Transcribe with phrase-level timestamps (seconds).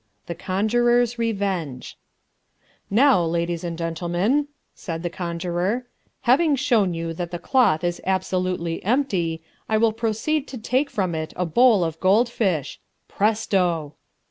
[0.25, 1.95] The Conjurer's Revenge
[2.89, 5.85] "Now, ladies and gentlemen," said the conjurer,
[6.21, 11.13] "having shown you that the cloth is absolutely empty, I will proceed to take from
[11.13, 12.79] it a bowl of goldfish.
[13.07, 13.93] Presto!"